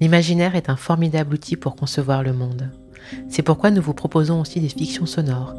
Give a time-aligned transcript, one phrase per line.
[0.00, 2.70] L'imaginaire est un formidable outil pour concevoir le monde.
[3.28, 5.54] C'est pourquoi nous vous proposons aussi des fictions sonores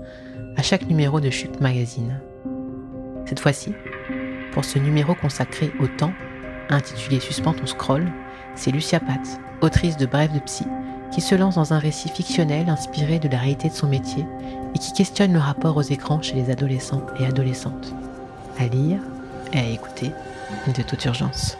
[0.55, 2.19] à chaque numéro de Chute Magazine.
[3.25, 3.73] Cette fois-ci,
[4.51, 6.13] pour ce numéro consacré au temps,
[6.69, 8.05] intitulé Suspend ton scroll,
[8.55, 10.65] c'est Lucia Pat, autrice de Brève de Psy,
[11.11, 14.25] qui se lance dans un récit fictionnel inspiré de la réalité de son métier
[14.75, 17.93] et qui questionne le rapport aux écrans chez les adolescents et adolescentes.
[18.59, 18.99] À lire
[19.53, 20.11] et à écouter
[20.75, 21.57] de toute urgence.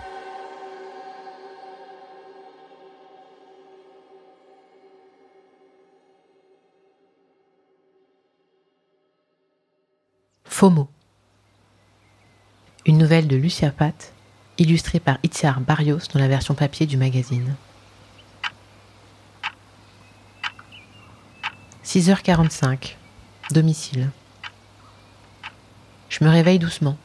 [10.57, 10.89] FOMO.
[12.87, 14.11] Une nouvelle de Lucia Pat,
[14.57, 17.55] illustrée par Itziar Barrios dans la version papier du magazine.
[21.85, 22.95] 6h45.
[23.51, 24.09] Domicile.
[26.09, 26.97] Je me réveille doucement.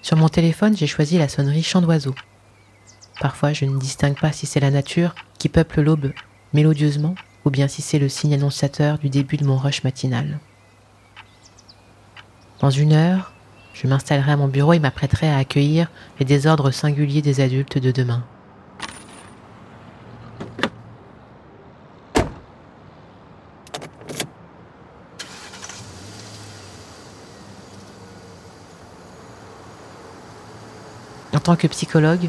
[0.00, 2.14] Sur mon téléphone, j'ai choisi la sonnerie chant d'oiseau.
[3.18, 6.12] Parfois, je ne distingue pas si c'est la nature qui peuple l'aube
[6.52, 10.38] mélodieusement ou bien si c'est le signe annonciateur du début de mon rush matinal.
[12.60, 13.32] Dans une heure,
[13.72, 17.90] je m'installerai à mon bureau et m'apprêterai à accueillir les désordres singuliers des adultes de
[17.90, 18.22] demain.
[31.32, 32.28] En tant que psychologue,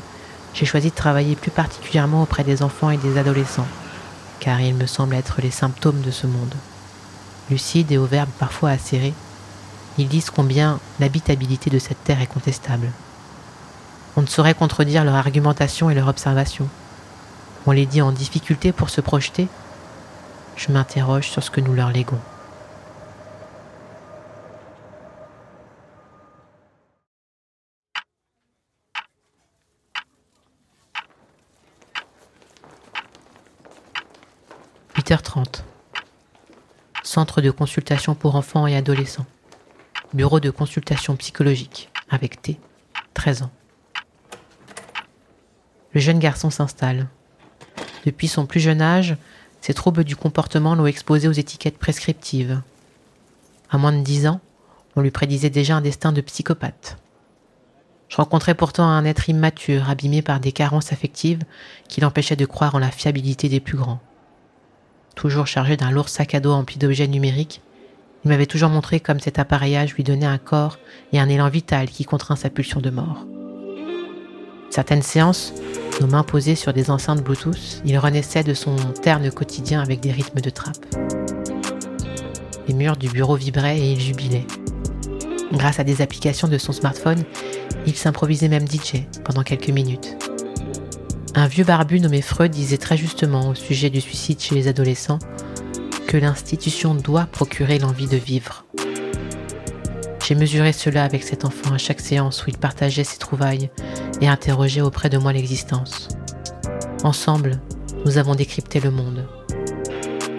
[0.54, 3.68] j'ai choisi de travailler plus particulièrement auprès des enfants et des adolescents,
[4.40, 6.56] car ils me semblent être les symptômes de ce monde.
[7.50, 9.14] Lucides et aux verbes parfois acérés,
[10.02, 12.92] ils disent combien l'habitabilité de cette terre est contestable.
[14.18, 16.68] On ne saurait contredire leur argumentation et leur observation.
[17.68, 19.48] On les dit en difficulté pour se projeter.
[20.56, 22.20] Je m'interroge sur ce que nous leur léguons.
[34.98, 35.62] «8h30.
[37.04, 39.26] Centre de consultation pour enfants et adolescents
[40.14, 42.60] bureau de consultation psychologique, avec T,
[43.14, 43.52] 13 ans.
[45.94, 47.08] Le jeune garçon s'installe.
[48.06, 49.16] Depuis son plus jeune âge,
[49.62, 52.62] ses troubles du comportement l'ont exposé aux étiquettes prescriptives.
[53.70, 54.42] À moins de 10 ans,
[54.96, 56.98] on lui prédisait déjà un destin de psychopathe.
[58.10, 61.44] Je rencontrais pourtant un être immature, abîmé par des carences affectives
[61.88, 64.02] qui l'empêchaient de croire en la fiabilité des plus grands.
[65.16, 67.62] Toujours chargé d'un lourd sac à dos empli d'objets numériques,
[68.24, 70.78] il m'avait toujours montré comme cet appareillage lui donnait un corps
[71.12, 73.26] et un élan vital qui contraint sa pulsion de mort.
[74.70, 75.54] Certaines séances,
[76.00, 80.12] nos mains posées sur des enceintes Bluetooth, il renaissait de son terne quotidien avec des
[80.12, 80.86] rythmes de trappe.
[82.68, 84.46] Les murs du bureau vibraient et il jubilait.
[85.52, 87.24] Grâce à des applications de son smartphone,
[87.86, 90.16] il s'improvisait même DJ pendant quelques minutes.
[91.34, 95.20] Un vieux barbu nommé Freud disait très justement au sujet du suicide chez les adolescents
[96.18, 98.66] l'institution doit procurer l'envie de vivre.
[100.26, 103.70] J'ai mesuré cela avec cet enfant à chaque séance où il partageait ses trouvailles
[104.22, 106.08] et interrogeait auprès de moi l'existence.
[107.04, 107.60] Ensemble,
[108.06, 109.28] nous avons décrypté le monde.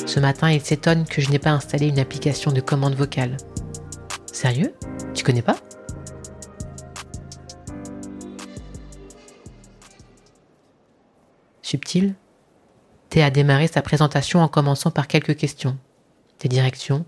[0.06, 3.37] Ce matin, il s'étonne que je n'ai pas installé une application de commande vocale.
[4.33, 4.75] Sérieux?
[5.15, 5.56] Tu connais pas?
[11.62, 12.15] Subtil,
[13.20, 15.76] a démarré sa présentation en commençant par quelques questions.
[16.40, 17.04] Des directions,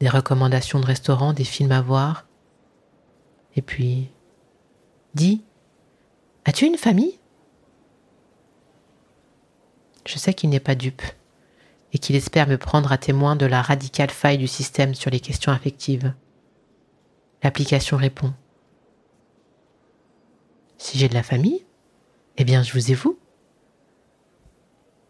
[0.00, 2.26] des recommandations de restaurants, des films à voir.
[3.54, 4.10] Et puis,
[5.14, 5.44] dis,
[6.44, 7.18] as-tu une famille?
[10.06, 11.02] Je sais qu'il n'est pas dupe
[11.92, 15.20] et qu'il espère me prendre à témoin de la radicale faille du système sur les
[15.20, 16.14] questions affectives.
[17.42, 18.32] L'application répond.
[20.78, 21.64] Si j'ai de la famille,
[22.36, 23.18] eh bien je vous ai vous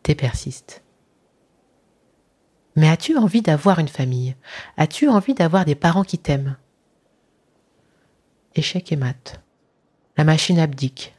[0.03, 0.83] persiste.
[2.77, 4.37] Mais as-tu envie d'avoir une famille?
[4.77, 6.57] As-tu envie d'avoir des parents qui t'aiment?
[8.55, 9.43] Échec et mat.
[10.17, 11.15] La machine abdique.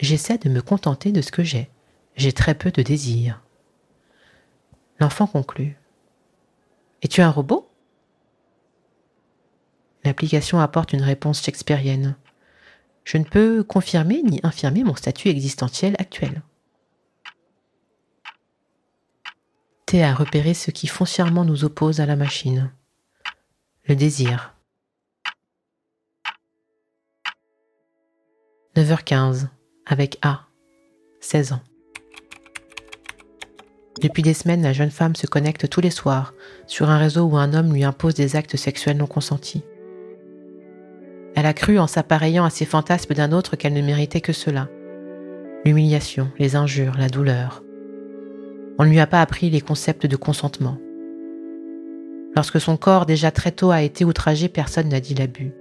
[0.00, 1.70] J'essaie de me contenter de ce que j'ai.
[2.16, 3.42] J'ai très peu de désirs.
[4.98, 5.78] L'enfant conclut.
[7.02, 7.68] Es-tu un robot?
[10.04, 12.16] L'application apporte une réponse shakespearienne.
[13.04, 16.42] Je ne peux confirmer ni infirmer mon statut existentiel actuel.
[20.00, 22.70] À repérer ce qui foncièrement nous oppose à la machine.
[23.86, 24.54] Le désir.
[28.76, 29.48] 9h15,
[29.84, 30.46] avec A,
[31.20, 31.60] 16 ans.
[34.00, 36.32] Depuis des semaines, la jeune femme se connecte tous les soirs
[36.66, 39.62] sur un réseau où un homme lui impose des actes sexuels non consentis.
[41.34, 44.68] Elle a cru en s'appareillant à ses fantasmes d'un autre qu'elle ne méritait que cela.
[45.64, 47.62] l'humiliation, les injures, la douleur.
[48.78, 50.78] On ne lui a pas appris les concepts de consentement.
[52.34, 55.52] Lorsque son corps déjà très tôt a été outragé, personne n'a dit l'abus.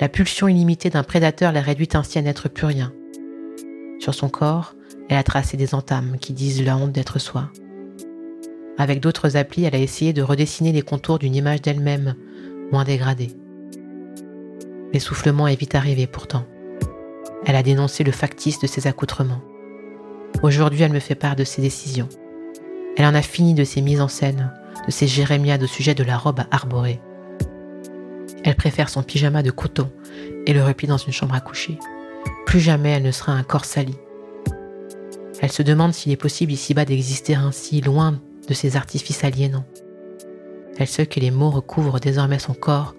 [0.00, 2.92] La pulsion illimitée d'un prédateur l'a réduite ainsi à n'être plus rien.
[3.98, 4.74] Sur son corps,
[5.08, 7.50] elle a tracé des entames qui disent la honte d'être soi.
[8.78, 12.14] Avec d'autres applis, elle a essayé de redessiner les contours d'une image d'elle-même,
[12.72, 13.32] moins dégradée.
[14.92, 16.46] L'essoufflement est vite arrivé pourtant.
[17.44, 19.42] Elle a dénoncé le factice de ses accoutrements.
[20.42, 22.08] Aujourd'hui, elle me fait part de ses décisions.
[22.96, 24.52] Elle en a fini de ses mises en scène,
[24.86, 27.00] de ses jérémiades au sujet de la robe à arborer.
[28.42, 29.90] Elle préfère son pyjama de coton
[30.46, 31.78] et le repli dans une chambre à coucher.
[32.46, 33.96] Plus jamais elle ne sera un corps sali.
[35.42, 39.66] Elle se demande s'il est possible ici-bas d'exister ainsi, loin de ces artifices aliénants.
[40.78, 42.94] Elle sait que les mots recouvrent désormais son corps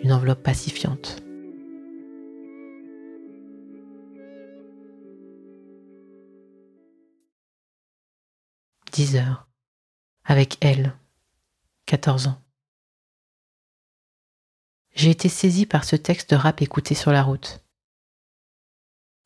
[0.00, 1.22] d'une enveloppe pacifiante.
[8.92, 9.48] Dix heures.
[10.22, 10.94] Avec elle.
[11.86, 12.38] 14 ans.
[14.94, 17.64] J'ai été saisie par ce texte de rap écouté sur la route.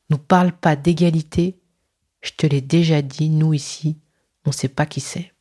[0.08, 1.58] Nous parle pas d'égalité,
[2.20, 3.98] je te l'ai déjà dit, nous ici,
[4.44, 5.34] on sait pas qui c'est.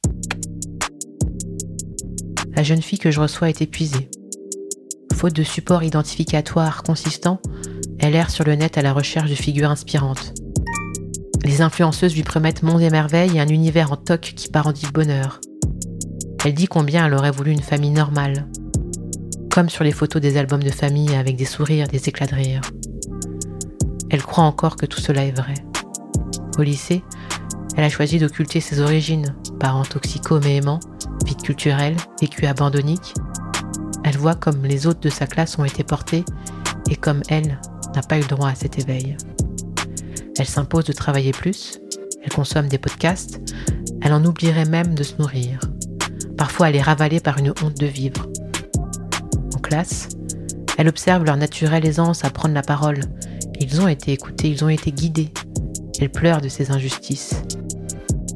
[2.56, 4.10] La jeune fille que je reçois est épuisée.
[5.14, 7.40] Faute de support identificatoire consistant,
[8.00, 10.34] elle erre sur le net à la recherche de figures inspirantes.
[11.46, 15.40] Les influenceuses lui promettent monts et merveilles et un univers en toc qui parodie bonheur.
[16.44, 18.48] Elle dit combien elle aurait voulu une famille normale,
[19.52, 22.62] comme sur les photos des albums de famille avec des sourires, des éclats de rire.
[24.10, 25.54] Elle croit encore que tout cela est vrai.
[26.58, 27.04] Au lycée,
[27.78, 30.80] elle a choisi d'occulter ses origines, parents toxico mais aimants,
[31.28, 33.14] vie culturelle, vécu abandonnique.
[34.04, 36.26] Elle voit comme les autres de sa classe ont été portés
[36.90, 37.60] et comme elle
[37.96, 39.16] n'a pas eu droit à cet éveil.
[40.38, 41.80] Elle s'impose de travailler plus,
[42.24, 43.40] elle consomme des podcasts,
[44.02, 45.60] elle en oublierait même de se nourrir.
[46.38, 48.28] Parfois elle est ravalée par une honte de vivre.
[49.56, 50.10] En classe,
[50.78, 53.00] elle observe leur naturelle aisance à prendre la parole.
[53.60, 55.32] Ils ont été écoutés, ils ont été guidés,
[56.00, 57.42] elle pleure de ses injustices.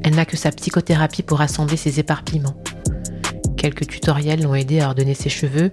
[0.02, 2.56] Elle n'a que sa psychothérapie pour assembler ses éparpillements.
[3.58, 5.70] Quelques tutoriels l'ont aidé à ordonner ses cheveux,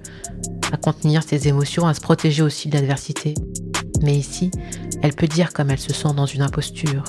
[0.73, 3.33] à contenir ses émotions, à se protéger aussi de l'adversité.
[4.01, 4.51] Mais ici,
[5.01, 7.03] elle peut dire comme elle se sent dans une imposture,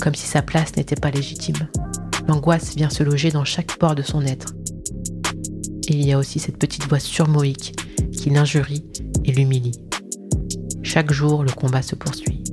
[0.00, 1.68] comme si sa place n'était pas légitime.
[2.28, 4.54] L'angoisse vient se loger dans chaque pore de son être.
[5.88, 7.74] Il y a aussi cette petite voix surmoïque
[8.12, 8.84] qui l'injurie
[9.24, 9.84] et l'humilie.
[10.82, 12.44] Chaque jour, le combat se poursuit.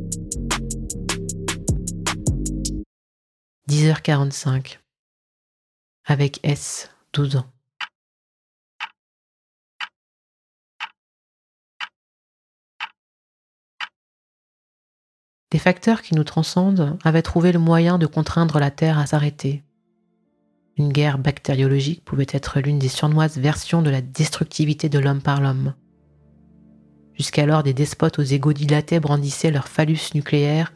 [3.69, 4.79] 10h45.
[6.06, 7.45] Avec S, 12 ans.
[15.51, 19.63] Des facteurs qui nous transcendent avaient trouvé le moyen de contraindre la Terre à s'arrêter.
[20.77, 25.41] Une guerre bactériologique pouvait être l'une des surnoises versions de la destructivité de l'homme par
[25.41, 25.73] l'homme.
[27.15, 30.71] Jusqu'alors, des despotes aux égaux dilatés brandissaient leur phallus nucléaire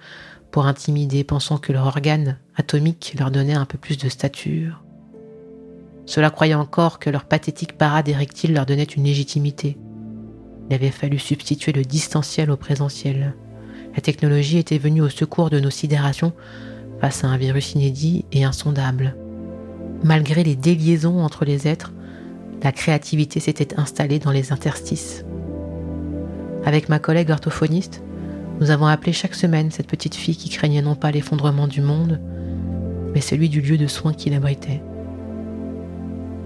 [0.52, 4.84] pour intimider, pensant que leur organe atomique leur donnait un peu plus de stature.
[6.06, 9.78] Cela croyait encore que leur pathétique parade érectile leur donnait une légitimité.
[10.70, 13.36] Il avait fallu substituer le distanciel au présentiel.
[13.96, 16.34] La technologie était venue au secours de nos sidérations
[17.00, 19.16] face à un virus inédit et insondable.
[20.04, 21.94] Malgré les déliaisons entre les êtres,
[22.64, 25.26] la créativité s'était installée dans les interstices.
[26.66, 28.02] Avec ma collègue orthophoniste,
[28.60, 32.20] nous avons appelé chaque semaine cette petite fille qui craignait non pas l'effondrement du monde,
[33.14, 34.82] mais celui du lieu de soins qui l'abritait.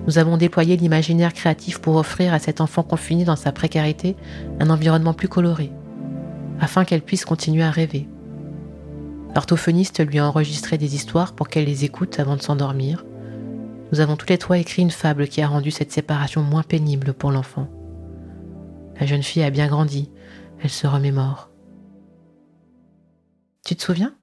[0.08, 4.16] Nous avons déployé l'imaginaire créatif pour offrir à cet enfant confiné dans sa précarité
[4.60, 5.72] un environnement plus coloré,
[6.60, 8.08] afin qu'elle puisse continuer à rêver.
[9.36, 13.06] L'orthophoniste lui a enregistré des histoires pour qu'elle les écoute avant de s'endormir.
[13.92, 17.14] Nous avons tous les trois écrit une fable qui a rendu cette séparation moins pénible
[17.14, 17.70] pour l'enfant.
[19.00, 20.10] La jeune fille a bien grandi,
[20.60, 21.52] elle se remémore.
[23.64, 24.16] Tu te souviens?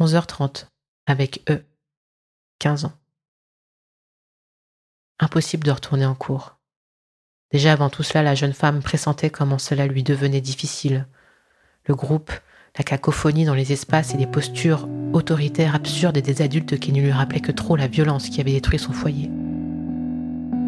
[0.00, 0.66] 11h30,
[1.06, 1.64] avec E,
[2.60, 2.92] 15 ans.
[5.20, 6.56] Impossible de retourner en cours.
[7.52, 11.06] Déjà avant tout cela, la jeune femme pressentait comment cela lui devenait difficile.
[11.86, 12.32] Le groupe,
[12.78, 17.12] la cacophonie dans les espaces et les postures autoritaires absurdes des adultes qui ne lui
[17.12, 19.30] rappelaient que trop la violence qui avait détruit son foyer.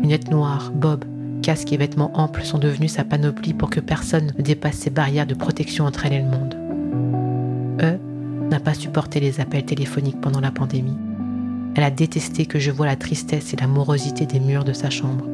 [0.02, 1.06] Lunettes noires, bob,
[1.42, 5.26] casque et vêtements amples sont devenus sa panoplie pour que personne ne dépasse ses barrières
[5.26, 6.54] de protection entre elle et le monde.
[7.80, 7.98] E
[8.50, 10.98] n'a pas supporté les appels téléphoniques pendant la pandémie.
[11.76, 14.90] Elle a détesté que je voie la tristesse et la morosité des murs de sa
[14.90, 15.26] chambre.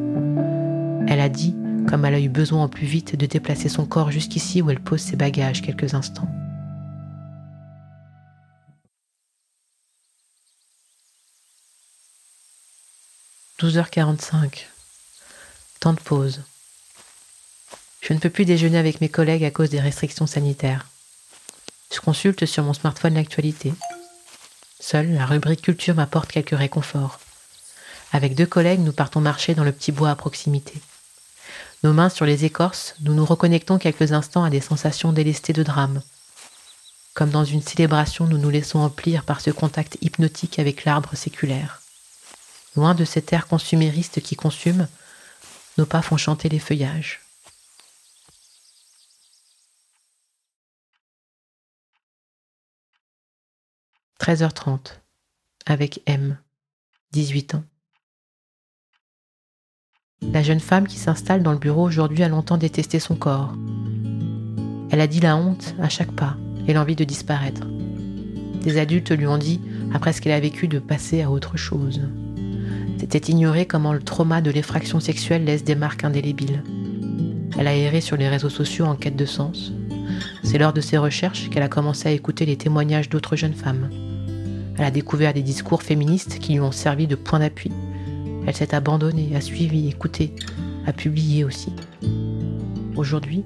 [1.10, 1.56] Elle a dit,
[1.88, 4.78] comme elle a eu besoin au plus vite de déplacer son corps jusqu'ici où elle
[4.78, 6.28] pose ses bagages quelques instants.
[13.58, 14.66] «12h45.
[15.80, 16.42] Temps de pause.
[18.02, 20.86] Je ne peux plus déjeuner avec mes collègues à cause des restrictions sanitaires.
[21.92, 23.74] Je consulte sur mon smartphone l'actualité.
[24.78, 27.18] Seule la rubrique culture m'apporte quelques réconforts.
[28.12, 30.80] Avec deux collègues, nous partons marcher dans le petit bois à proximité.
[31.82, 35.62] Nos mains sur les écorces, nous nous reconnectons quelques instants à des sensations délestées de
[35.62, 36.02] drame.
[37.14, 41.80] Comme dans une célébration, nous nous laissons emplir par ce contact hypnotique avec l'arbre séculaire.
[42.76, 44.88] Loin de cet air consumériste qui consume,
[45.78, 47.20] nos pas font chanter les feuillages.
[54.20, 54.98] 13h30
[55.64, 56.38] avec M,
[57.12, 57.64] 18 ans.
[60.22, 63.54] La jeune femme qui s'installe dans le bureau aujourd'hui a longtemps détesté son corps.
[64.90, 66.36] Elle a dit la honte à chaque pas
[66.68, 67.66] et l'envie de disparaître.
[68.62, 69.60] Des adultes lui ont dit,
[69.94, 72.02] après ce qu'elle a vécu, de passer à autre chose.
[72.98, 76.62] C'était ignorer comment le trauma de l'effraction sexuelle laisse des marques indélébiles.
[77.58, 79.72] Elle a erré sur les réseaux sociaux en quête de sens.
[80.44, 83.88] C'est lors de ses recherches qu'elle a commencé à écouter les témoignages d'autres jeunes femmes.
[84.76, 87.72] Elle a découvert des discours féministes qui lui ont servi de point d'appui.
[88.50, 90.34] Elle s'est abandonnée, a suivi, écouté,
[90.84, 91.72] a publié aussi.
[92.96, 93.44] Aujourd'hui,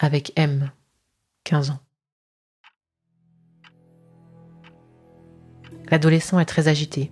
[0.00, 0.72] avec M,
[1.44, 1.78] 15 ans.
[5.92, 7.10] L'adolescent est très agité.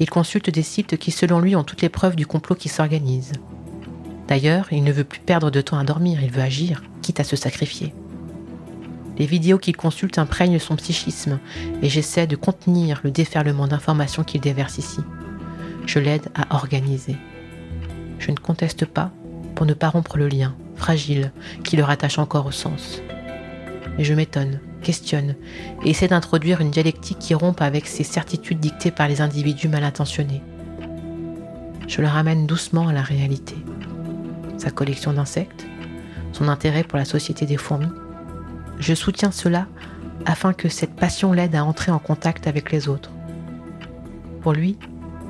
[0.00, 3.32] Il consulte des sites qui, selon lui, ont toutes les preuves du complot qui s'organise.
[4.26, 7.24] D'ailleurs, il ne veut plus perdre de temps à dormir, il veut agir, quitte à
[7.24, 7.94] se sacrifier.
[9.16, 11.38] Les vidéos qu'il consulte imprègnent son psychisme
[11.82, 15.00] et j'essaie de contenir le déferlement d'informations qu'il déverse ici.
[15.86, 17.16] Je l'aide à organiser.
[18.18, 19.12] Je ne conteste pas
[19.54, 21.30] pour ne pas rompre le lien, fragile,
[21.62, 23.02] qui le rattache encore au sens.
[23.96, 25.36] Mais je m'étonne questionne
[25.84, 29.84] et essaie d'introduire une dialectique qui rompe avec ces certitudes dictées par les individus mal
[29.84, 30.42] intentionnés.
[31.86, 33.56] Je le ramène doucement à la réalité.
[34.58, 35.66] Sa collection d'insectes,
[36.32, 37.88] son intérêt pour la société des fourmis.
[38.78, 39.66] Je soutiens cela
[40.26, 43.10] afin que cette passion l'aide à entrer en contact avec les autres.
[44.42, 44.78] Pour lui,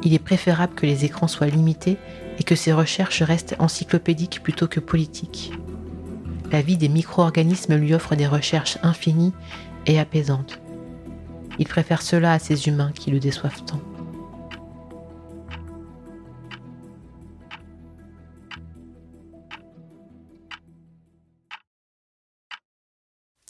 [0.02, 1.99] il est préférable que les écrans soient limités
[2.38, 5.52] et que ses recherches restent encyclopédiques plutôt que politiques
[6.50, 9.33] la vie des micro-organismes lui offre des recherches infinies
[9.87, 10.61] et apaisantes.
[11.59, 13.80] Il préfère cela à ces humains qui le déçoivent tant.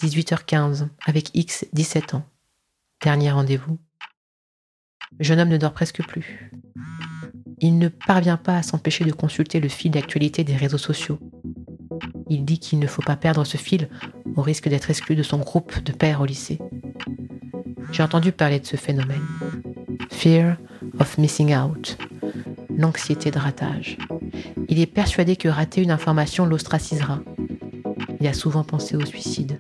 [0.03, 2.25] «18h15 avec X 17 ans.
[3.03, 3.79] Dernier rendez-vous.
[5.19, 6.51] Le jeune homme ne dort presque plus.
[7.59, 11.19] Il ne parvient pas à s'empêcher de consulter le fil d'actualité des réseaux sociaux
[12.31, 13.89] il dit qu'il ne faut pas perdre ce fil
[14.37, 16.59] au risque d'être exclu de son groupe de pères au lycée.
[17.93, 19.27] J'ai entendu parler de ce phénomène.
[20.11, 20.57] Fear
[21.01, 21.99] of missing out.
[22.79, 23.99] L'anxiété de ratage.
[24.69, 27.19] Il est persuadé que rater une information l'ostracisera.
[28.21, 29.59] Il a souvent pensé au suicide.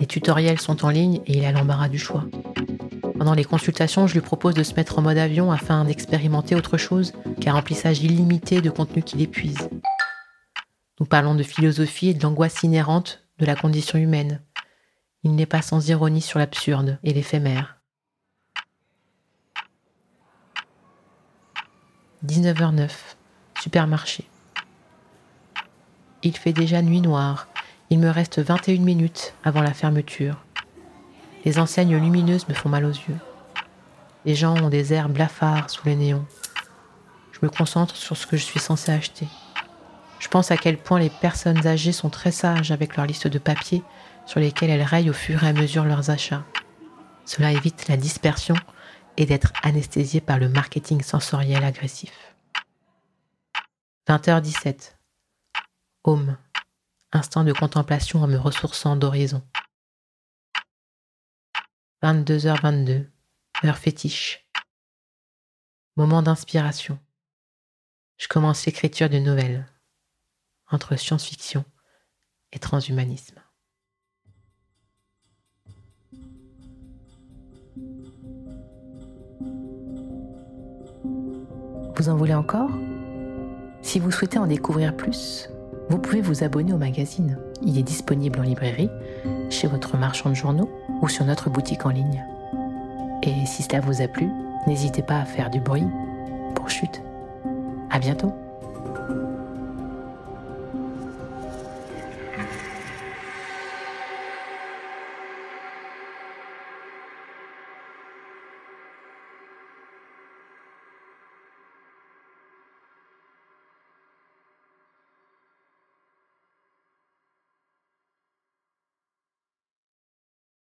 [0.00, 2.24] Les tutoriels sont en ligne et il a l'embarras du choix.
[3.16, 6.76] Pendant les consultations, je lui propose de se mettre en mode avion afin d'expérimenter autre
[6.76, 9.68] chose qu'un remplissage illimité de contenu qui l'épuise.
[10.98, 14.40] Nous parlons de philosophie et de l'angoisse inhérente de la condition humaine.
[15.22, 17.76] Il n'est pas sans ironie sur l'absurde et l'éphémère.
[22.24, 22.90] 19h09,
[23.60, 24.24] supermarché.
[26.22, 27.48] Il fait déjà nuit noire.
[27.90, 30.42] Il me reste 21 minutes avant la fermeture.
[31.44, 33.18] Les enseignes lumineuses me font mal aux yeux.
[34.24, 36.26] Les gens ont des airs blafards sous les néons.
[37.32, 39.28] Je me concentre sur ce que je suis censé acheter.
[40.18, 43.38] Je pense à quel point les personnes âgées sont très sages avec leur liste de
[43.38, 43.82] papiers
[44.24, 46.44] sur lesquels elles rayent au fur et à mesure leurs achats.
[47.24, 48.54] Cela évite la dispersion
[49.16, 52.34] et d'être anesthésié par le marketing sensoriel agressif.
[54.08, 54.94] 20h17.
[56.04, 56.36] Home.
[57.12, 59.42] Instant de contemplation en me ressourçant d'horizon.
[62.02, 63.08] 22h22.
[63.64, 64.46] Heure fétiche.
[65.96, 66.98] Moment d'inspiration.
[68.18, 69.66] Je commence l'écriture d'une nouvelle
[70.70, 71.64] entre science-fiction
[72.52, 73.40] et transhumanisme.
[81.96, 82.70] Vous en voulez encore?
[83.80, 85.48] Si vous souhaitez en découvrir plus,
[85.88, 87.38] vous pouvez vous abonner au magazine.
[87.62, 88.90] Il est disponible en librairie,
[89.48, 90.70] chez votre marchand de journaux
[91.00, 92.24] ou sur notre boutique en ligne.
[93.22, 94.28] Et si cela vous a plu,
[94.66, 95.86] n'hésitez pas à faire du bruit
[96.54, 97.00] pour chute.
[97.90, 98.45] À bientôt!